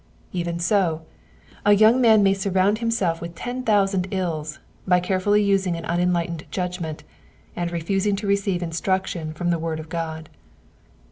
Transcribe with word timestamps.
Even 0.33 0.57
so, 0.57 1.03
a 1.63 1.73
young 1.73 2.01
man 2.01 2.23
may 2.23 2.33
surround 2.33 2.79
himself 2.79 3.21
with 3.21 3.35
ten 3.35 3.61
thousand 3.61 4.07
ills, 4.09 4.57
by 4.87 4.99
carefully 4.99 5.43
using 5.43 5.75
an 5.75 5.85
unenlightened 5.85 6.43
judgment, 6.49 7.03
and 7.55 7.69
refusing 7.71 8.15
to 8.15 8.25
receive 8.25 8.63
instruction 8.63 9.31
from 9.31 9.51
the 9.51 9.59
word 9.59 9.79
of 9.79 9.89
God. 9.89 10.29